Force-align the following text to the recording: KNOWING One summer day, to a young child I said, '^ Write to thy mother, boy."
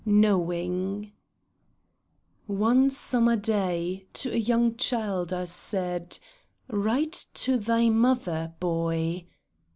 KNOWING 0.03 1.11
One 2.47 2.89
summer 2.89 3.35
day, 3.35 4.07
to 4.13 4.33
a 4.33 4.35
young 4.35 4.75
child 4.75 5.31
I 5.31 5.45
said, 5.45 6.09
'^ 6.09 6.19
Write 6.71 7.25
to 7.35 7.57
thy 7.57 7.89
mother, 7.91 8.53
boy." 8.59 9.27